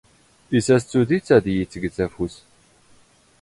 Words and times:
ⵉⵙ 0.57 0.67
ⴰⵙ 0.75 0.83
ⵜⵓⴷⵉⵜ 0.91 1.27
ⴰⴷ 1.35 1.45
ⵉⵢⵉ 1.51 1.65
ⴷ 1.67 1.69
ⵜⴳⵜ 1.71 1.95
ⴰⴼⵓⵙ. 2.05 2.35